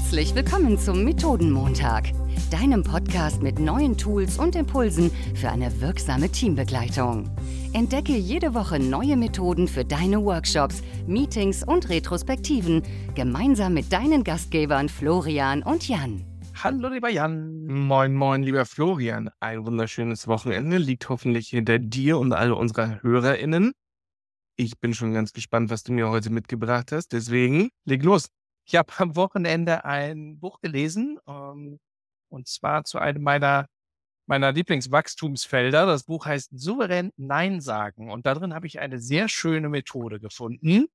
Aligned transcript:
Herzlich 0.00 0.34
willkommen 0.34 0.78
zum 0.78 1.04
Methodenmontag, 1.04 2.10
deinem 2.50 2.82
Podcast 2.82 3.42
mit 3.42 3.60
neuen 3.60 3.96
Tools 3.96 4.38
und 4.38 4.56
Impulsen 4.56 5.10
für 5.36 5.50
eine 5.50 5.80
wirksame 5.80 6.30
Teambegleitung. 6.30 7.30
Entdecke 7.74 8.16
jede 8.16 8.54
Woche 8.54 8.80
neue 8.80 9.16
Methoden 9.16 9.68
für 9.68 9.84
deine 9.84 10.24
Workshops, 10.24 10.82
Meetings 11.06 11.62
und 11.62 11.90
Retrospektiven 11.90 12.82
gemeinsam 13.14 13.74
mit 13.74 13.92
deinen 13.92 14.24
Gastgebern 14.24 14.88
Florian 14.88 15.62
und 15.62 15.86
Jan. 15.86 16.24
Hallo, 16.54 16.88
lieber 16.88 17.10
Jan. 17.10 17.66
Moin, 17.66 18.14
moin, 18.14 18.42
lieber 18.42 18.64
Florian. 18.64 19.30
Ein 19.38 19.64
wunderschönes 19.64 20.26
Wochenende 20.26 20.78
liegt 20.78 21.08
hoffentlich 21.08 21.50
hinter 21.50 21.78
dir 21.78 22.18
und 22.18 22.32
alle 22.32 22.56
unserer 22.56 23.00
HörerInnen. 23.02 23.72
Ich 24.56 24.80
bin 24.80 24.92
schon 24.92 25.12
ganz 25.12 25.32
gespannt, 25.32 25.70
was 25.70 25.84
du 25.84 25.92
mir 25.92 26.08
heute 26.08 26.30
mitgebracht 26.30 26.90
hast. 26.90 27.12
Deswegen, 27.12 27.68
leg 27.84 28.02
los. 28.02 28.28
Ich 28.70 28.76
habe 28.76 28.92
am 28.98 29.16
Wochenende 29.16 29.84
ein 29.84 30.38
Buch 30.38 30.60
gelesen, 30.60 31.18
ähm, 31.26 31.80
und 32.28 32.46
zwar 32.46 32.84
zu 32.84 33.00
einem 33.00 33.20
meiner, 33.20 33.66
meiner 34.26 34.52
Lieblingswachstumsfelder. 34.52 35.86
Das 35.86 36.04
Buch 36.04 36.24
heißt 36.24 36.50
Souverän 36.56 37.10
Nein 37.16 37.60
sagen. 37.60 38.12
Und 38.12 38.26
darin 38.26 38.54
habe 38.54 38.68
ich 38.68 38.78
eine 38.78 39.00
sehr 39.00 39.28
schöne 39.28 39.68
Methode 39.68 40.20
gefunden. 40.20 40.86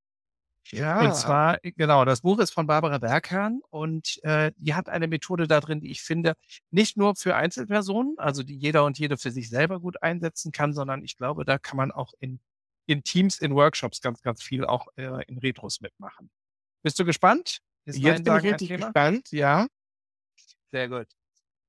Ja. 0.70 1.02
Und 1.02 1.16
zwar, 1.16 1.58
genau, 1.62 2.06
das 2.06 2.22
Buch 2.22 2.38
ist 2.38 2.54
von 2.54 2.66
Barbara 2.66 2.96
Berghahn 2.96 3.60
und 3.68 4.20
äh, 4.22 4.52
die 4.56 4.72
hat 4.72 4.88
eine 4.88 5.06
Methode 5.06 5.46
da 5.46 5.60
drin, 5.60 5.82
die 5.82 5.90
ich 5.90 6.00
finde, 6.00 6.32
nicht 6.70 6.96
nur 6.96 7.14
für 7.14 7.36
Einzelpersonen, 7.36 8.14
also 8.16 8.42
die 8.42 8.56
jeder 8.56 8.86
und 8.86 8.98
jede 8.98 9.18
für 9.18 9.30
sich 9.30 9.50
selber 9.50 9.80
gut 9.80 10.02
einsetzen 10.02 10.50
kann, 10.50 10.72
sondern 10.72 11.04
ich 11.04 11.18
glaube, 11.18 11.44
da 11.44 11.58
kann 11.58 11.76
man 11.76 11.92
auch 11.92 12.14
in, 12.20 12.40
in 12.86 13.04
Teams, 13.04 13.38
in 13.38 13.54
Workshops 13.54 14.00
ganz, 14.00 14.22
ganz 14.22 14.42
viel 14.42 14.64
auch 14.64 14.86
äh, 14.96 15.22
in 15.26 15.36
Retros 15.36 15.82
mitmachen. 15.82 16.30
Bist 16.82 17.00
du 17.00 17.04
gespannt? 17.04 17.60
Ist 17.86 17.98
Jetzt 17.98 18.24
bin 18.24 18.36
ich 18.36 18.42
richtig 18.42 18.68
gespannt, 18.68 19.30
ja. 19.30 19.66
Sehr 20.72 20.88
gut. 20.88 21.06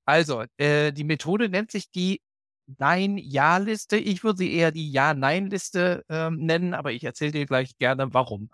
Also, 0.04 0.44
äh, 0.56 0.92
die 0.92 1.04
Methode 1.04 1.48
nennt 1.48 1.70
sich 1.70 1.90
die 1.90 2.20
Nein-Ja-Liste. 2.78 3.96
Ich 3.96 4.24
würde 4.24 4.38
sie 4.38 4.52
eher 4.52 4.72
die 4.72 4.90
Ja-Nein-Liste 4.90 6.04
ähm, 6.08 6.38
nennen, 6.44 6.74
aber 6.74 6.92
ich 6.92 7.04
erzähle 7.04 7.32
dir 7.32 7.46
gleich 7.46 7.76
gerne, 7.78 8.12
warum. 8.12 8.50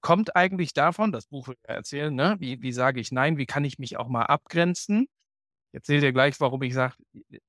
Kommt 0.00 0.34
eigentlich 0.34 0.72
davon, 0.72 1.12
das 1.12 1.26
Buch 1.26 1.48
will 1.48 1.56
ja 1.68 1.74
erzählen, 1.74 2.14
ne? 2.14 2.36
wie, 2.40 2.60
wie 2.62 2.72
sage 2.72 3.00
ich 3.00 3.12
Nein, 3.12 3.36
wie 3.36 3.46
kann 3.46 3.64
ich 3.64 3.78
mich 3.78 3.98
auch 3.98 4.08
mal 4.08 4.24
abgrenzen? 4.24 5.06
Ich 5.70 5.74
erzähle 5.74 6.00
dir 6.00 6.12
gleich, 6.12 6.40
warum 6.40 6.62
ich 6.62 6.74
sage, 6.74 6.94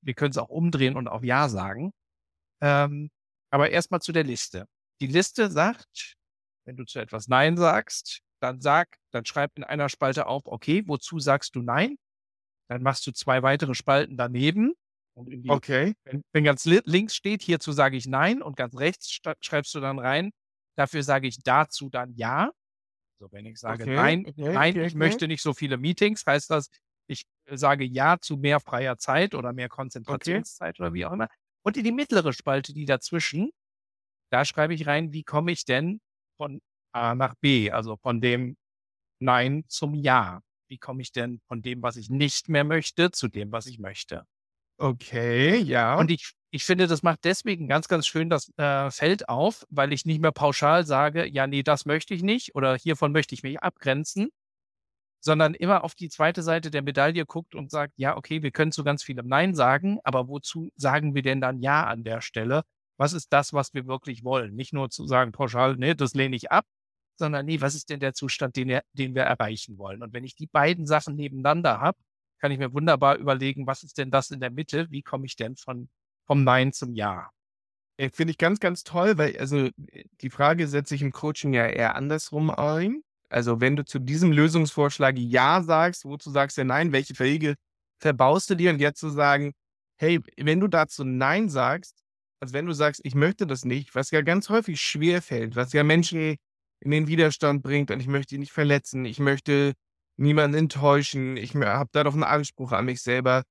wir 0.02 0.14
können 0.14 0.30
es 0.30 0.38
auch 0.38 0.50
umdrehen 0.50 0.96
und 0.96 1.08
auch 1.08 1.22
Ja 1.22 1.48
sagen. 1.48 1.92
Ähm, 2.60 3.10
aber 3.50 3.70
erstmal 3.70 4.00
zu 4.00 4.12
der 4.12 4.24
Liste. 4.24 4.66
Die 5.00 5.06
Liste 5.08 5.50
sagt, 5.50 6.16
wenn 6.64 6.76
du 6.76 6.84
zu 6.84 7.00
etwas 7.00 7.28
Nein 7.28 7.56
sagst, 7.56 8.23
dann 8.44 8.60
sag, 8.60 8.98
dann 9.10 9.24
schreib 9.24 9.50
in 9.56 9.64
einer 9.64 9.88
Spalte 9.88 10.26
auf, 10.26 10.42
okay, 10.46 10.84
wozu 10.86 11.18
sagst 11.18 11.56
du 11.56 11.62
Nein? 11.62 11.96
Dann 12.68 12.82
machst 12.82 13.06
du 13.06 13.12
zwei 13.12 13.42
weitere 13.42 13.74
Spalten 13.74 14.16
daneben. 14.16 14.74
Die, 15.16 15.48
okay. 15.48 15.94
Wenn, 16.04 16.22
wenn, 16.32 16.44
ganz 16.44 16.64
links 16.64 17.14
steht, 17.14 17.42
hierzu 17.42 17.72
sage 17.72 17.96
ich 17.96 18.06
Nein 18.06 18.42
und 18.42 18.56
ganz 18.56 18.76
rechts 18.76 19.20
schreibst 19.40 19.74
du 19.74 19.80
dann 19.80 19.98
rein, 19.98 20.32
Dafür 20.76 21.02
sage 21.02 21.28
ich 21.28 21.42
dazu 21.42 21.88
dann 21.88 22.14
ja. 22.16 22.50
Also 23.18 23.32
wenn 23.32 23.46
ich 23.46 23.58
sage 23.58 23.84
okay, 23.84 23.94
nein, 23.94 24.26
okay, 24.26 24.52
nein, 24.52 24.74
okay, 24.74 24.86
ich 24.86 24.94
möchte 24.94 25.28
nicht 25.28 25.42
so 25.42 25.54
viele 25.54 25.76
Meetings, 25.76 26.26
heißt 26.26 26.50
das, 26.50 26.68
ich 27.06 27.24
sage 27.50 27.84
ja 27.84 28.18
zu 28.20 28.36
mehr 28.36 28.60
freier 28.60 28.98
Zeit 28.98 29.34
oder 29.34 29.52
mehr 29.52 29.68
Konzentrationszeit 29.68 30.80
oder 30.80 30.92
wie 30.92 31.06
auch 31.06 31.12
immer. 31.12 31.28
Und 31.62 31.76
in 31.76 31.84
die 31.84 31.92
mittlere 31.92 32.32
Spalte, 32.32 32.74
die 32.74 32.86
dazwischen, 32.86 33.50
da 34.30 34.44
schreibe 34.44 34.74
ich 34.74 34.86
rein, 34.86 35.12
wie 35.12 35.22
komme 35.22 35.52
ich 35.52 35.64
denn 35.64 36.00
von 36.36 36.60
A 36.94 37.14
nach 37.14 37.34
B, 37.40 37.70
also 37.70 37.96
von 37.96 38.20
dem 38.20 38.56
Nein 39.20 39.64
zum 39.68 39.94
Ja. 39.94 40.40
Wie 40.68 40.78
komme 40.78 41.02
ich 41.02 41.12
denn 41.12 41.40
von 41.46 41.62
dem, 41.62 41.82
was 41.82 41.96
ich 41.96 42.10
nicht 42.10 42.48
mehr 42.48 42.64
möchte, 42.64 43.10
zu 43.10 43.28
dem, 43.28 43.52
was 43.52 43.66
ich 43.66 43.78
möchte? 43.78 44.24
Okay, 44.78 45.58
ja. 45.58 45.96
Und 45.96 46.10
ich, 46.10 46.32
ich 46.50 46.64
finde, 46.64 46.86
das 46.86 47.02
macht 47.02 47.20
deswegen 47.24 47.68
ganz, 47.68 47.86
ganz 47.88 48.06
schön 48.06 48.28
das 48.28 48.50
äh, 48.56 48.90
Feld 48.90 49.28
auf, 49.28 49.64
weil 49.70 49.92
ich 49.92 50.04
nicht 50.04 50.20
mehr 50.20 50.32
pauschal 50.32 50.84
sage, 50.84 51.26
ja, 51.26 51.46
nee, 51.46 51.62
das 51.62 51.86
möchte 51.86 52.14
ich 52.14 52.22
nicht 52.22 52.54
oder 52.54 52.76
hiervon 52.76 53.12
möchte 53.12 53.34
ich 53.34 53.42
mich 53.44 53.60
abgrenzen, 53.62 54.30
sondern 55.20 55.54
immer 55.54 55.84
auf 55.84 55.94
die 55.94 56.08
zweite 56.10 56.42
Seite 56.42 56.70
der 56.70 56.82
Medaille 56.82 57.24
guckt 57.26 57.54
und 57.54 57.70
sagt, 57.70 57.94
ja, 57.96 58.16
okay, 58.16 58.42
wir 58.42 58.50
können 58.50 58.72
zu 58.72 58.84
ganz 58.84 59.02
vielem 59.02 59.26
Nein 59.26 59.54
sagen, 59.54 59.98
aber 60.04 60.28
wozu 60.28 60.70
sagen 60.76 61.14
wir 61.14 61.22
denn 61.22 61.40
dann 61.40 61.60
Ja 61.60 61.84
an 61.86 62.04
der 62.04 62.20
Stelle? 62.20 62.62
Was 62.98 63.12
ist 63.12 63.32
das, 63.32 63.52
was 63.52 63.74
wir 63.74 63.86
wirklich 63.86 64.24
wollen? 64.24 64.54
Nicht 64.54 64.72
nur 64.72 64.90
zu 64.90 65.06
sagen 65.06 65.32
pauschal, 65.32 65.76
nee, 65.76 65.94
das 65.94 66.14
lehne 66.14 66.36
ich 66.36 66.50
ab, 66.52 66.66
sondern 67.16 67.46
nee, 67.46 67.60
was 67.60 67.74
ist 67.74 67.90
denn 67.90 68.00
der 68.00 68.14
Zustand, 68.14 68.56
den, 68.56 68.80
den 68.92 69.14
wir 69.14 69.22
erreichen 69.22 69.78
wollen? 69.78 70.02
Und 70.02 70.12
wenn 70.12 70.24
ich 70.24 70.34
die 70.34 70.46
beiden 70.46 70.86
Sachen 70.86 71.14
nebeneinander 71.16 71.80
habe, 71.80 71.98
kann 72.40 72.52
ich 72.52 72.58
mir 72.58 72.72
wunderbar 72.72 73.16
überlegen, 73.16 73.66
was 73.66 73.82
ist 73.82 73.98
denn 73.98 74.10
das 74.10 74.30
in 74.30 74.40
der 74.40 74.50
Mitte? 74.50 74.90
Wie 74.90 75.02
komme 75.02 75.26
ich 75.26 75.36
denn 75.36 75.56
von, 75.56 75.88
vom 76.26 76.44
Nein 76.44 76.72
zum 76.72 76.94
Ja? 76.94 77.30
Finde 78.12 78.32
ich 78.32 78.38
ganz, 78.38 78.58
ganz 78.58 78.82
toll, 78.82 79.18
weil 79.18 79.38
also 79.38 79.68
die 80.20 80.30
Frage 80.30 80.66
setze 80.66 80.96
ich 80.96 81.02
im 81.02 81.12
Coaching 81.12 81.54
ja 81.54 81.66
eher 81.66 81.94
andersrum 81.94 82.50
ein. 82.50 83.02
Also 83.28 83.60
wenn 83.60 83.76
du 83.76 83.84
zu 83.84 84.00
diesem 84.00 84.32
Lösungsvorschlag 84.32 85.16
Ja 85.16 85.62
sagst, 85.62 86.04
wozu 86.04 86.30
sagst 86.30 86.58
du 86.58 86.64
Nein, 86.64 86.92
welche 86.92 87.18
Wege 87.18 87.54
verbaust 87.98 88.50
du 88.50 88.56
dir 88.56 88.70
und 88.70 88.80
jetzt 88.80 88.98
zu 88.98 89.10
sagen, 89.10 89.52
hey, 89.96 90.20
wenn 90.36 90.60
du 90.60 90.66
dazu 90.66 91.04
Nein 91.04 91.48
sagst, 91.48 92.02
als 92.40 92.52
wenn 92.52 92.66
du 92.66 92.72
sagst, 92.72 93.00
ich 93.04 93.14
möchte 93.14 93.46
das 93.46 93.64
nicht, 93.64 93.94
was 93.94 94.10
ja 94.10 94.20
ganz 94.22 94.48
häufig 94.48 94.80
schwer 94.80 95.22
fällt, 95.22 95.56
was 95.56 95.72
ja 95.72 95.84
Menschen 95.84 96.36
in 96.84 96.90
den 96.90 97.06
Widerstand 97.08 97.62
bringt 97.62 97.90
und 97.90 98.00
ich 98.00 98.06
möchte 98.06 98.34
ihn 98.34 98.40
nicht 98.40 98.52
verletzen, 98.52 99.04
ich 99.06 99.18
möchte 99.18 99.74
niemanden 100.16 100.56
enttäuschen. 100.58 101.36
Ich 101.36 101.54
habe 101.54 101.90
da 101.92 102.04
doch 102.04 102.14
einen 102.14 102.24
Anspruch 102.24 102.72
an 102.72 102.84
mich 102.86 103.02
selber. 103.02 103.42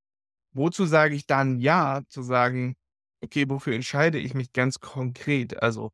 Wozu 0.54 0.86
sage 0.86 1.16
ich 1.16 1.26
dann 1.28 1.60
ja, 1.60 2.02
zu 2.10 2.22
sagen, 2.24 2.76
okay, 3.22 3.46
wofür 3.50 3.74
entscheide 3.76 4.20
ich 4.20 4.34
mich 4.36 4.54
ganz 4.54 4.80
konkret? 4.80 5.62
Also, 5.64 5.92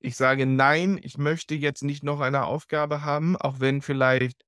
ich 0.00 0.16
sage 0.16 0.46
nein, 0.46 1.00
ich 1.02 1.18
möchte 1.18 1.54
jetzt 1.54 1.82
nicht 1.82 2.04
noch 2.04 2.20
eine 2.20 2.44
Aufgabe 2.44 3.02
haben, 3.04 3.36
auch 3.36 3.60
wenn 3.60 3.82
vielleicht 3.82 4.42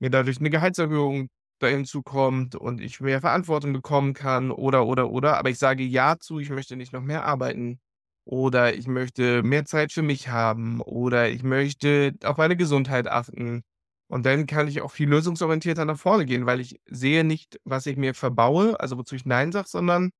mir 0.00 0.10
dadurch 0.10 0.38
eine 0.40 0.50
Gehaltserhöhung 0.50 1.28
dahin 1.60 1.84
zukommt 1.86 2.56
und 2.56 2.80
ich 2.80 3.00
mehr 3.00 3.20
Verantwortung 3.20 3.72
bekommen 3.72 4.14
kann 4.14 4.50
oder, 4.50 4.86
oder, 4.86 5.10
oder. 5.10 5.38
Aber 5.38 5.50
ich 5.50 5.58
sage 5.58 5.84
ja 5.84 6.18
zu, 6.18 6.40
ich 6.40 6.50
möchte 6.50 6.76
nicht 6.76 6.92
noch 6.92 7.02
mehr 7.02 7.24
arbeiten 7.24 7.80
oder 8.28 8.74
ich 8.74 8.86
möchte 8.86 9.42
mehr 9.42 9.64
Zeit 9.64 9.90
für 9.90 10.02
mich 10.02 10.28
haben 10.28 10.82
oder 10.82 11.30
ich 11.30 11.42
möchte 11.42 12.14
auf 12.24 12.36
meine 12.36 12.56
Gesundheit 12.56 13.08
achten 13.08 13.62
und 14.08 14.26
dann 14.26 14.46
kann 14.46 14.68
ich 14.68 14.82
auch 14.82 14.90
viel 14.90 15.08
lösungsorientierter 15.08 15.86
nach 15.86 15.98
vorne 15.98 16.26
gehen, 16.26 16.44
weil 16.44 16.60
ich 16.60 16.78
sehe 16.86 17.24
nicht, 17.24 17.58
was 17.64 17.86
ich 17.86 17.96
mir 17.96 18.12
verbaue, 18.14 18.78
also 18.80 18.98
wozu 18.98 19.14
ich 19.14 19.24
Nein 19.24 19.50
sage, 19.50 19.68
sondern 19.68 20.10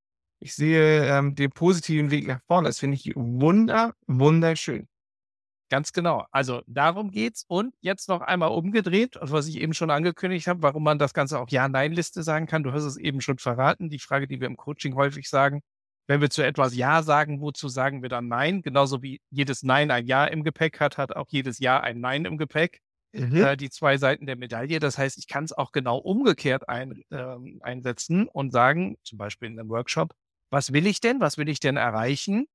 ich 0.41 0.55
sehe 0.55 1.05
ähm, 1.05 1.35
den 1.35 1.51
positiven 1.51 2.11
Weg 2.11 2.27
nach 2.27 2.41
vorne. 2.47 2.69
Das 2.69 2.79
finde 2.79 2.97
ich 2.97 3.13
wunder, 3.15 3.93
wunderschön. 4.07 4.89
Ganz 5.71 5.93
genau. 5.93 6.25
Also 6.31 6.63
darum 6.67 7.11
geht's. 7.11 7.45
Und 7.47 7.75
jetzt 7.81 8.09
noch 8.09 8.23
einmal 8.23 8.51
umgedreht, 8.51 9.19
was 9.21 9.49
ich 9.49 9.61
eben 9.61 9.75
schon 9.75 9.91
angekündigt 9.91 10.47
habe, 10.47 10.63
warum 10.63 10.83
man 10.83 10.99
das 10.99 11.13
Ganze 11.13 11.39
auch 11.39 11.51
Ja-Nein-Liste 11.51 12.23
sagen 12.23 12.47
kann. 12.47 12.63
Du 12.63 12.73
hast 12.73 12.85
es 12.85 12.97
eben 12.97 13.21
schon 13.21 13.37
verraten. 13.37 13.91
Die 13.91 13.99
Frage, 13.99 14.27
die 14.27 14.41
wir 14.41 14.47
im 14.47 14.57
Coaching 14.57 14.95
häufig 14.95 15.29
sagen, 15.29 15.61
wenn 16.09 16.23
wir 16.23 16.31
zu 16.31 16.43
etwas 16.43 16.75
Ja 16.75 17.03
sagen, 17.03 17.41
wozu 17.41 17.69
sagen 17.69 18.03
wir 18.03 18.09
dann 18.09 18.29
Nein? 18.29 18.63
Genauso 18.63 19.03
wie 19.03 19.21
jedes 19.31 19.63
Nein 19.63 19.91
ein 19.91 20.07
Ja 20.07 20.25
im 20.25 20.43
Gepäck 20.43 20.81
hat, 20.81 20.99
hat 20.99 21.15
auch 21.15 21.27
jedes 21.29 21.59
Ja 21.59 21.81
ein 21.81 22.01
Nein 22.01 22.25
im 22.25 22.39
Gepäck 22.39 22.81
mhm. 23.13 23.37
äh, 23.37 23.57
die 23.57 23.71
zwei 23.71 23.99
Seiten 23.99 24.27
der 24.27 24.37
Medaille. 24.37 24.81
Das 24.81 24.97
heißt, 24.97 25.19
ich 25.19 25.29
kann 25.29 25.45
es 25.45 25.53
auch 25.53 25.71
genau 25.71 25.99
umgekehrt 25.99 26.69
ein, 26.69 27.03
äh, 27.11 27.37
einsetzen 27.61 28.27
und 28.27 28.53
sagen, 28.53 28.97
zum 29.05 29.19
Beispiel 29.19 29.51
in 29.51 29.61
einem 29.61 29.69
Workshop, 29.69 30.15
was 30.51 30.73
will 30.73 30.87
ich 30.87 31.01
denn? 31.01 31.21
Was 31.21 31.37
will 31.37 31.49
ich 31.49 31.61
denn 31.61 31.77
erreichen? 31.77 32.47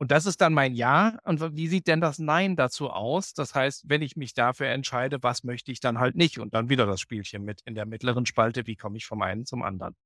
Und 0.00 0.10
das 0.10 0.24
ist 0.26 0.40
dann 0.40 0.54
mein 0.54 0.74
Ja. 0.74 1.18
Und 1.24 1.56
wie 1.56 1.68
sieht 1.68 1.86
denn 1.86 2.00
das 2.00 2.18
Nein 2.18 2.56
dazu 2.56 2.88
aus? 2.88 3.34
Das 3.34 3.54
heißt, 3.54 3.90
wenn 3.90 4.00
ich 4.00 4.16
mich 4.16 4.32
dafür 4.32 4.68
entscheide, 4.68 5.22
was 5.22 5.44
möchte 5.44 5.70
ich 5.70 5.80
dann 5.80 5.98
halt 5.98 6.14
nicht? 6.16 6.38
Und 6.38 6.54
dann 6.54 6.70
wieder 6.70 6.86
das 6.86 7.00
Spielchen 7.00 7.44
mit 7.44 7.60
in 7.66 7.74
der 7.74 7.84
mittleren 7.84 8.24
Spalte. 8.24 8.66
Wie 8.66 8.76
komme 8.76 8.96
ich 8.96 9.06
vom 9.06 9.20
einen 9.20 9.44
zum 9.44 9.62
anderen? 9.62 9.96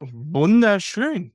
Wunderschön. 0.00 1.32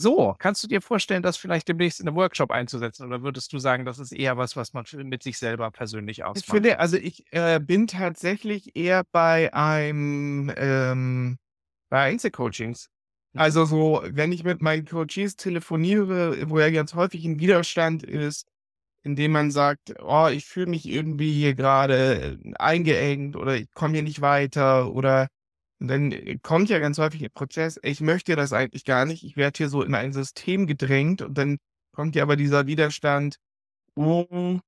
So, 0.00 0.36
kannst 0.38 0.62
du 0.62 0.68
dir 0.68 0.80
vorstellen, 0.80 1.24
das 1.24 1.36
vielleicht 1.36 1.66
demnächst 1.66 1.98
in 1.98 2.06
einem 2.06 2.16
Workshop 2.16 2.52
einzusetzen 2.52 3.04
oder 3.04 3.22
würdest 3.22 3.52
du 3.52 3.58
sagen, 3.58 3.84
das 3.84 3.98
ist 3.98 4.12
eher 4.12 4.36
was, 4.36 4.54
was 4.54 4.72
man 4.72 4.84
mit 5.02 5.24
sich 5.24 5.38
selber 5.38 5.72
persönlich 5.72 6.22
ausmacht? 6.22 6.44
Ich 6.44 6.50
finde, 6.50 6.78
also 6.78 6.96
ich 6.96 7.24
äh, 7.32 7.58
bin 7.58 7.88
tatsächlich 7.88 8.76
eher 8.76 9.02
bei 9.10 9.52
einem 9.52 10.52
ähm, 10.56 11.38
bei 11.90 12.02
Einzelcoachings. 12.02 12.90
Mhm. 13.32 13.40
Also 13.40 13.64
so, 13.64 14.02
wenn 14.04 14.30
ich 14.30 14.44
mit 14.44 14.62
meinen 14.62 14.84
Coaches 14.84 15.34
telefoniere, 15.34 16.48
wo 16.48 16.60
ja 16.60 16.70
ganz 16.70 16.94
häufig 16.94 17.24
ein 17.24 17.40
Widerstand 17.40 18.04
ist, 18.04 18.46
indem 19.02 19.32
man 19.32 19.50
sagt, 19.50 19.94
oh, 20.00 20.28
ich 20.30 20.46
fühle 20.46 20.66
mich 20.66 20.86
irgendwie 20.86 21.32
hier 21.32 21.54
gerade 21.54 22.38
eingeengt 22.58 23.34
oder 23.34 23.56
ich 23.56 23.68
komme 23.74 23.94
hier 23.94 24.02
nicht 24.04 24.20
weiter 24.20 24.92
oder 24.92 25.26
und 25.80 25.88
dann 25.88 26.12
äh, 26.12 26.38
kommt 26.42 26.68
ja 26.70 26.78
ganz 26.78 26.98
häufig 26.98 27.20
der 27.20 27.28
Prozess, 27.30 27.78
ich 27.82 28.00
möchte 28.00 28.36
das 28.36 28.52
eigentlich 28.52 28.84
gar 28.84 29.04
nicht, 29.04 29.24
ich 29.24 29.36
werde 29.36 29.56
hier 29.58 29.68
so 29.68 29.82
in 29.82 29.94
ein 29.94 30.12
System 30.12 30.66
gedrängt 30.66 31.22
und 31.22 31.36
dann 31.38 31.58
kommt 31.92 32.16
ja 32.16 32.22
aber 32.24 32.36
dieser 32.36 32.66
Widerstand, 32.66 33.36
oh, 33.96 34.60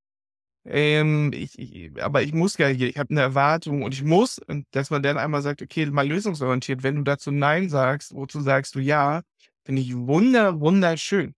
ähm, 0.65 1.33
ich, 1.35 1.59
ich, 1.59 2.03
aber 2.03 2.23
ich 2.23 2.33
muss 2.35 2.59
ja 2.59 2.69
hier, 2.69 2.89
ich 2.89 2.99
habe 2.99 3.11
eine 3.11 3.21
Erwartung 3.23 3.83
und 3.83 3.95
ich 3.95 4.05
muss, 4.05 4.39
und 4.39 4.67
dass 4.73 4.91
man 4.91 5.03
dann 5.03 5.19
einmal 5.19 5.43
sagt, 5.43 5.63
okay, 5.63 5.87
mal 5.87 6.07
lösungsorientiert, 6.09 6.83
wenn 6.83 6.97
du 6.97 7.03
dazu 7.03 7.31
Nein 7.31 7.69
sagst, 7.71 8.15
wozu 8.15 8.41
sagst 8.41 8.75
du 8.75 8.81
Ja, 8.81 9.23
finde 9.65 9.83
ich 9.83 9.97
wunder, 9.97 10.61
wunderschön. 10.61 11.35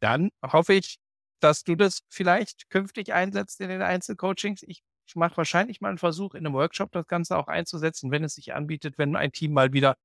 Dann 0.00 0.30
hoffe 0.42 0.74
ich, 0.74 0.98
dass 1.40 1.64
du 1.64 1.74
das 1.74 2.00
vielleicht 2.08 2.70
künftig 2.70 3.12
einsetzt 3.12 3.60
in 3.60 3.68
den 3.68 3.82
Einzelcoachings. 3.82 4.62
Ich, 4.62 4.82
ich 5.06 5.16
mache 5.16 5.36
wahrscheinlich 5.36 5.80
mal 5.80 5.88
einen 5.88 5.98
Versuch, 5.98 6.34
in 6.34 6.44
einem 6.44 6.54
Workshop 6.54 6.92
das 6.92 7.06
Ganze 7.06 7.36
auch 7.38 7.48
einzusetzen, 7.48 8.10
wenn 8.10 8.24
es 8.24 8.34
sich 8.34 8.54
anbietet, 8.54 8.98
wenn 8.98 9.16
ein 9.16 9.32
Team 9.32 9.52
mal 9.52 9.72
wieder 9.72 9.96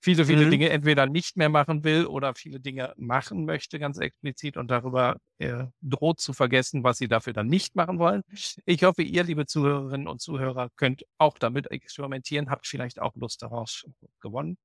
viele, 0.00 0.24
viele 0.24 0.46
mhm. 0.46 0.50
Dinge 0.50 0.70
entweder 0.70 1.06
nicht 1.06 1.36
mehr 1.36 1.48
machen 1.48 1.84
will 1.84 2.06
oder 2.06 2.34
viele 2.34 2.60
Dinge 2.60 2.94
machen 2.96 3.44
möchte, 3.44 3.78
ganz 3.78 3.98
explizit 3.98 4.56
und 4.56 4.70
darüber 4.70 5.16
äh, 5.38 5.64
droht 5.82 6.20
zu 6.20 6.32
vergessen, 6.32 6.84
was 6.84 6.98
sie 6.98 7.08
dafür 7.08 7.32
dann 7.32 7.46
nicht 7.46 7.76
machen 7.76 7.98
wollen. 7.98 8.22
Ich 8.64 8.82
hoffe, 8.84 9.02
ihr, 9.02 9.24
liebe 9.24 9.46
Zuhörerinnen 9.46 10.08
und 10.08 10.20
Zuhörer, 10.20 10.70
könnt 10.76 11.04
auch 11.18 11.38
damit 11.38 11.70
experimentieren, 11.70 12.50
habt 12.50 12.66
vielleicht 12.66 13.00
auch 13.00 13.14
Lust 13.16 13.42
daraus 13.42 13.84
gewonnen. 14.20 14.56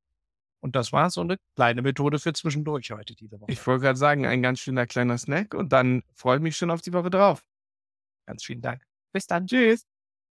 Und 0.61 0.75
das 0.75 0.91
war 0.91 1.09
so 1.09 1.21
eine 1.21 1.37
kleine 1.55 1.81
Methode 1.83 2.17
für 2.17 2.33
zwischendurch 2.33 2.91
heute 2.91 3.13
diese 3.13 3.39
Woche. 3.39 3.51
Ich 3.51 3.65
wollte 3.67 3.83
gerade 3.83 3.99
sagen, 3.99 4.25
ein 4.25 4.41
ganz 4.41 4.59
schöner 4.59 4.87
kleiner 4.87 5.17
Snack 5.17 5.53
und 5.53 5.71
dann 5.73 6.01
freue 6.15 6.37
ich 6.37 6.43
mich 6.43 6.57
schon 6.57 6.71
auf 6.71 6.81
die 6.81 6.93
Woche 6.93 7.09
drauf. 7.09 7.43
Ganz 8.25 8.43
vielen 8.43 8.61
Dank. 8.61 8.81
Bis 9.15 9.27
dann. 9.27 9.47
Tschüss. 9.47 9.83